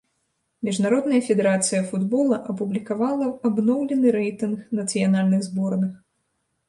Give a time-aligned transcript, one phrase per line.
[0.67, 5.93] Міжнародная федэрацыя футбола апублікавала абноўлены рэйтынг нацыянальных зборных.